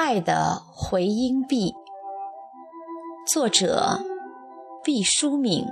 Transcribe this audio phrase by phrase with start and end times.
[0.00, 1.74] 爱的回音壁，
[3.26, 3.98] 作者
[4.84, 5.66] 毕淑敏。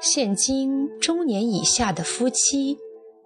[0.00, 2.78] 现今中年以下的夫妻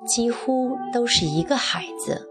[0.09, 2.29] 几乎都是一个孩子，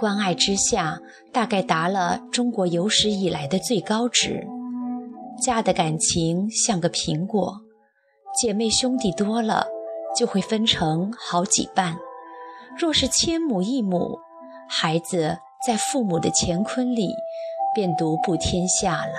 [0.00, 1.00] 关爱之下，
[1.32, 4.44] 大概达了中国有史以来的最高值。
[5.40, 7.60] 家的感情像个苹果，
[8.36, 9.68] 姐妹兄弟多了，
[10.18, 11.96] 就会分成好几半。
[12.76, 14.18] 若是千亩一亩，
[14.68, 17.14] 孩子在父母的乾坤里
[17.74, 19.12] 便独步天下了。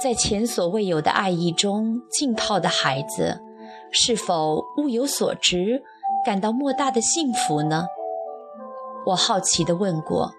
[0.00, 3.40] 在前所未有的爱意中浸泡的孩子，
[3.92, 5.82] 是否物有所值，
[6.24, 7.86] 感到莫大的幸福呢？
[9.06, 10.32] 我好奇地问过，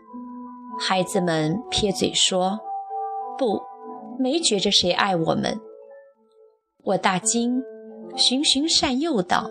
[0.79, 2.59] 孩子们撇嘴说
[3.39, 3.61] ：“不，
[4.19, 5.57] 没觉着谁爱我们。”
[6.83, 7.63] 我大惊，
[8.16, 9.50] 循循善诱道：“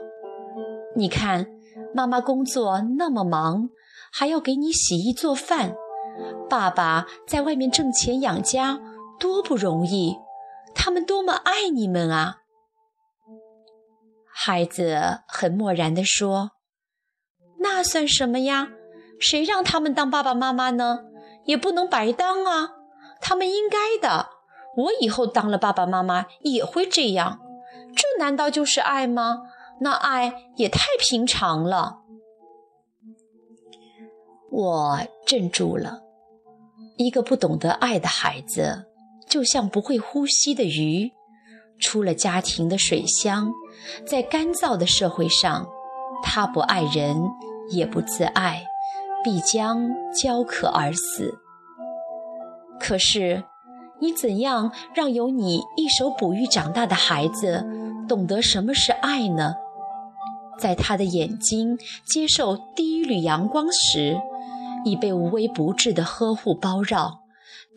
[0.95, 1.47] 你看。”
[1.97, 3.71] 妈妈工作那么忙，
[4.13, 5.71] 还要给你洗衣做饭；
[6.47, 8.79] 爸爸在外面挣钱养家，
[9.19, 10.15] 多不容易。
[10.75, 12.41] 他们多么爱你们啊！
[14.31, 16.51] 孩子很漠然地说
[17.61, 18.69] ：“那算什么呀？
[19.19, 20.99] 谁让他们当爸爸妈妈呢？
[21.47, 22.73] 也不能白当啊！
[23.23, 24.29] 他们应该的。
[24.77, 27.41] 我以后当了爸爸妈妈也会这样。
[27.97, 29.45] 这难道就是爱吗？”
[29.81, 32.01] 那爱也太平常了，
[34.51, 36.01] 我镇住了。
[36.97, 38.87] 一个不懂得爱的孩子，
[39.29, 41.13] 就像不会呼吸的鱼，
[41.79, 43.53] 出了家庭的水箱，
[44.07, 45.69] 在干燥的社会上，
[46.23, 47.21] 他不爱人，
[47.71, 48.65] 也不自爱，
[49.23, 51.39] 必将焦渴而死。
[52.81, 53.45] 可是，
[54.01, 57.67] 你怎样让有你一手哺育长大的孩子
[58.09, 59.55] 懂得什么是爱呢？
[60.59, 64.19] 在他的眼睛接受第一缕阳光时，
[64.85, 67.21] 已被无微不至的呵护包绕，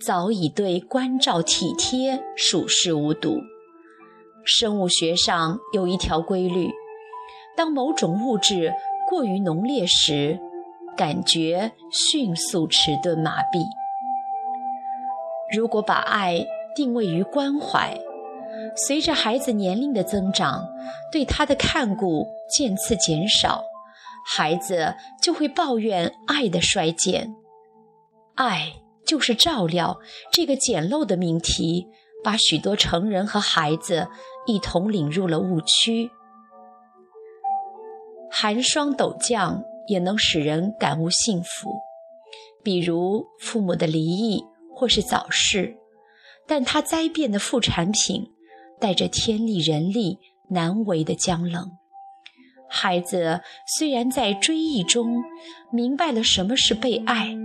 [0.01, 3.37] 早已对关照体贴熟视无睹。
[4.45, 6.71] 生物学上有一条规律：
[7.57, 8.73] 当某种物质
[9.09, 10.39] 过于浓烈时，
[10.95, 13.65] 感觉迅速迟钝麻痹。
[15.55, 17.99] 如果把爱定位于关怀，
[18.75, 20.67] 随着孩子年龄的增长，
[21.11, 23.63] 对他的看顾渐次减少，
[24.25, 27.35] 孩子就会抱怨爱的衰减。
[28.35, 28.73] 爱
[29.05, 29.99] 就是照料
[30.31, 31.87] 这个简陋的命题，
[32.23, 34.07] 把许多成人和孩子
[34.45, 36.09] 一同领入了误区。
[38.31, 41.69] 寒霜陡降也能使人感悟幸福，
[42.63, 44.43] 比如父母的离异
[44.73, 45.75] 或是早逝，
[46.47, 48.31] 但它灾变的副产品。
[48.79, 50.17] 带着天力人力
[50.49, 51.71] 难为的僵冷，
[52.69, 53.41] 孩子
[53.77, 55.23] 虽然在追忆中
[55.71, 57.35] 明白了什么是被爱，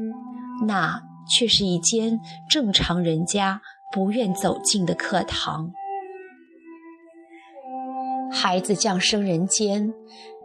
[0.67, 3.61] 那却是一间正常人家
[3.93, 5.73] 不愿走进的课堂。
[8.31, 9.93] 孩子降生人间，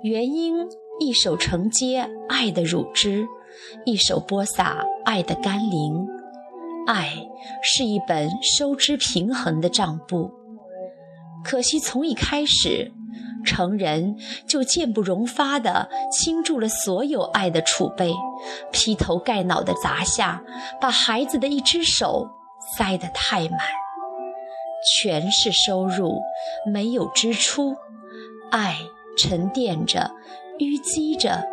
[0.04, 0.56] 原因
[1.00, 3.28] 一手承接爱的乳汁，
[3.86, 6.08] 一手播撒爱的甘霖。
[6.88, 7.14] 爱
[7.62, 10.32] 是一本收支平衡的账簿。
[11.44, 12.92] 可惜，从一开始，
[13.46, 14.18] 成人
[14.48, 18.14] 就见不容发地倾注了所有爱的储备，
[18.72, 20.44] 劈头盖脑地砸下，
[20.82, 22.30] 把孩子的一只手
[22.78, 23.60] 塞得太满，
[25.02, 26.20] 全是收入，
[26.66, 27.76] 没有支出，
[28.52, 28.78] 爱
[29.18, 30.12] 沉淀着，
[30.60, 31.48] 淤积着，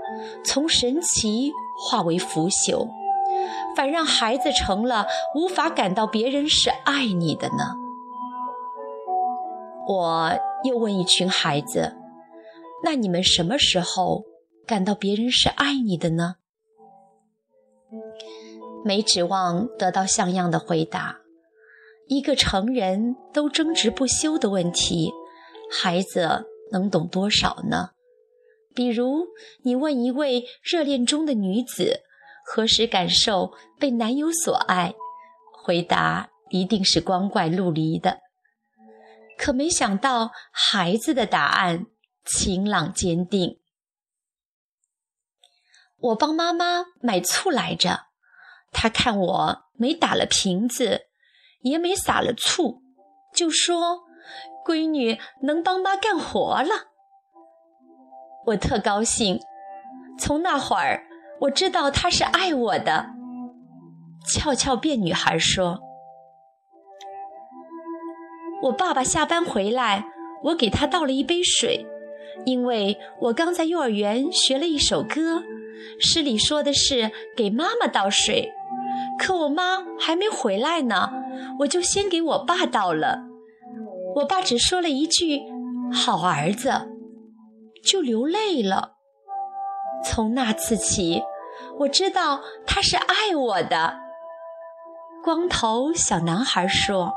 [0.44, 1.52] 从神奇
[1.88, 2.88] 化为腐朽，
[3.76, 7.85] 反让孩子成了无法感到别人是爱你的呢。
[9.88, 10.32] 我
[10.64, 11.94] 又问一群孩子
[12.82, 14.24] ：“那你们什么时候
[14.66, 16.36] 感到别人是爱你的呢？”
[18.84, 21.18] 没指望得到像样的回答。
[22.08, 25.10] 一个成人都争执不休的问题，
[25.70, 27.90] 孩子能懂多少呢？
[28.74, 29.26] 比如，
[29.62, 32.00] 你问一位热恋中的女子
[32.44, 34.94] 何时感受被男友所爱，
[35.64, 38.18] 回答一定是光怪陆离的。
[39.38, 41.86] 可没想到，孩子的答案
[42.24, 43.60] 晴朗坚定。
[45.98, 48.06] 我帮妈妈买醋来着，
[48.72, 51.08] 她看我没打了瓶子，
[51.60, 52.82] 也没撒了醋，
[53.34, 54.04] 就说
[54.66, 56.92] ：“闺女能帮妈干活了。”
[58.46, 59.40] 我特高兴。
[60.18, 61.06] 从那会儿，
[61.40, 63.06] 我知道她是爱我的。
[64.26, 65.80] 俏俏变女孩说。
[68.62, 70.06] 我爸爸下班回来，
[70.42, 71.86] 我给他倒了一杯水，
[72.44, 75.42] 因为我刚在幼儿园学了一首歌，
[76.00, 78.52] 诗里说的是给妈妈倒水，
[79.18, 81.12] 可我妈还没回来呢，
[81.60, 83.24] 我就先给我爸倒了。
[84.16, 85.42] 我爸只说了一句
[85.92, 86.88] ‘好儿子’，
[87.84, 88.94] 就流泪了。
[90.02, 91.22] 从那次起，
[91.80, 93.98] 我知道他是爱我的。”
[95.22, 97.12] 光头小男孩说。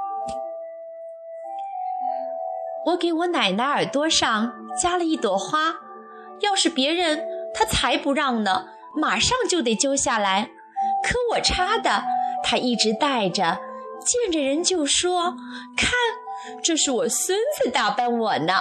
[2.86, 5.76] 我给我奶奶耳朵上加了一朵花，
[6.40, 7.24] 要是别人，
[7.54, 8.66] 他才不让呢，
[8.96, 10.50] 马上就得揪下来。
[11.04, 12.04] 可我插的，
[12.44, 13.60] 他一直戴着，
[14.00, 15.36] 见着人就说
[15.78, 15.92] ：“看，
[16.64, 18.54] 这是我孙子打扮我呢。”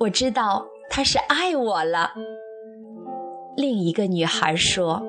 [0.00, 2.12] 我知道他是爱我了。
[3.56, 5.02] 另一个女孩说：“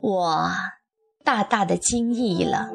[0.00, 0.50] 我
[1.22, 2.70] 大大的惊异了。”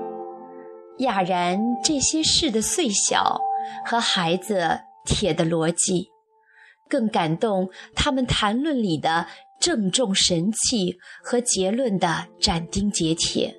[1.00, 3.40] 哑然这些事的碎小
[3.86, 6.10] 和孩子铁的逻辑，
[6.90, 9.28] 更感动他们谈论里的
[9.60, 13.56] 郑重神气和结论的斩钉截铁。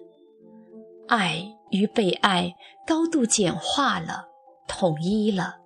[1.09, 2.55] 爱与被爱
[2.87, 4.27] 高度简化了，
[4.67, 5.57] 统一了。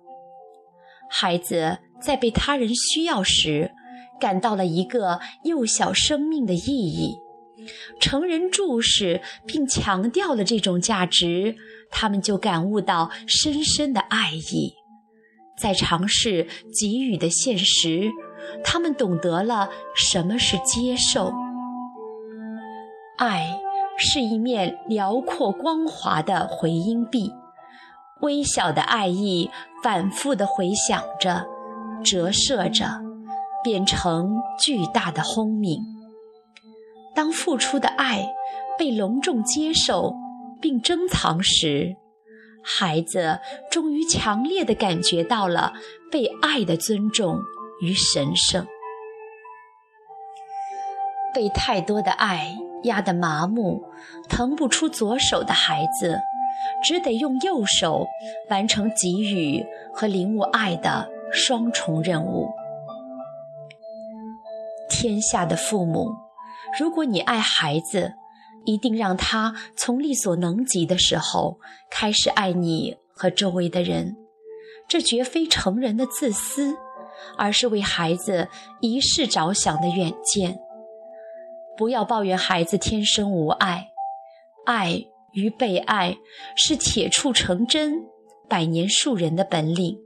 [1.09, 3.71] 孩子在被他人需要时，
[4.19, 7.17] 感到了一个幼小生命的意义。
[7.99, 11.55] 成人注视并强调了这种价值，
[11.89, 14.73] 他们就感悟到深深的爱意。
[15.57, 16.47] 在尝试
[16.79, 18.09] 给予的现实，
[18.63, 21.31] 他们懂得了什么是接受。
[23.17, 23.59] 爱
[23.97, 27.31] 是一面辽阔光滑的回音壁，
[28.21, 29.51] 微小的爱意
[29.83, 31.45] 反复地回响着，
[32.03, 32.99] 折射着，
[33.63, 36.00] 变成巨大的轰鸣。
[37.21, 38.33] 当付出的爱
[38.79, 40.15] 被隆重接受
[40.59, 41.95] 并珍藏时，
[42.63, 43.39] 孩子
[43.69, 45.71] 终于强烈地感觉到了
[46.11, 47.37] 被爱的尊重
[47.83, 48.65] 与神圣。
[51.31, 53.83] 被太多的爱压得麻木、
[54.27, 56.19] 腾不出左手的孩子，
[56.83, 58.07] 只得用右手
[58.49, 59.63] 完成给予
[59.93, 62.49] 和领悟爱的双重任务。
[64.89, 66.30] 天下的父母。
[66.79, 68.13] 如果你爱孩子，
[68.65, 71.59] 一定让他从力所能及的时候
[71.89, 74.15] 开始爱你和周围的人。
[74.87, 76.75] 这绝非成人的自私，
[77.37, 78.47] 而是为孩子
[78.81, 80.59] 一世着想的远见。
[81.77, 83.87] 不要抱怨孩子天生无爱，
[84.65, 86.15] 爱与被爱
[86.55, 88.05] 是铁杵成针、
[88.47, 89.97] 百年树人的本领，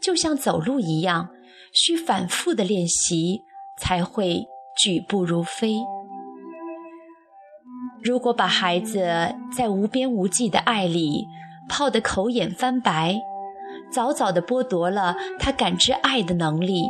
[0.00, 1.30] 就像走路一样，
[1.72, 3.42] 需反复的练习
[3.78, 4.46] 才会。
[4.82, 5.76] 举步如飞。
[8.02, 11.26] 如果把孩子在无边无际的爱里
[11.68, 13.20] 泡得口眼翻白，
[13.92, 16.84] 早早地剥夺了他感知爱的能力，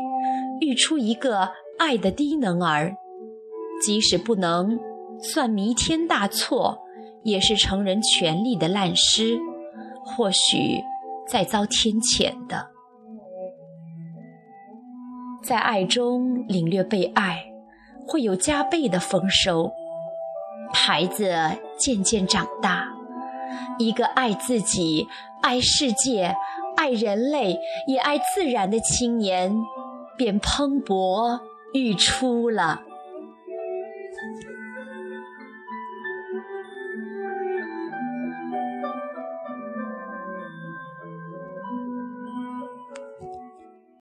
[0.61, 2.95] 育出一个爱的低能儿，
[3.83, 4.79] 即使不能
[5.21, 6.79] 算弥天大错，
[7.25, 9.37] 也是成人权利的滥施，
[10.05, 10.81] 或许
[11.27, 12.69] 再遭天谴的。
[15.43, 17.50] 在爱中领略被爱。
[18.11, 19.73] 会有加倍的丰收。
[20.73, 21.33] 孩子
[21.79, 22.89] 渐渐长大，
[23.79, 25.07] 一个爱自己、
[25.41, 26.35] 爱世界、
[26.77, 29.55] 爱人类也爱自然的青年，
[30.17, 31.39] 便蓬勃
[31.73, 32.83] 欲出了。